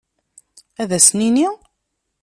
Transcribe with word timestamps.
Ad 0.81 0.89
as-nini? 0.97 1.47